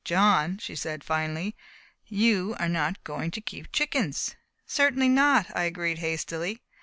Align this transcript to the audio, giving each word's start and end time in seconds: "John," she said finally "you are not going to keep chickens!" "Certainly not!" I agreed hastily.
"John," 0.03 0.57
she 0.57 0.75
said 0.75 1.03
finally 1.03 1.55
"you 2.07 2.55
are 2.57 2.67
not 2.67 3.03
going 3.03 3.29
to 3.29 3.39
keep 3.39 3.71
chickens!" 3.71 4.35
"Certainly 4.65 5.09
not!" 5.09 5.55
I 5.55 5.65
agreed 5.65 5.99
hastily. 5.99 6.63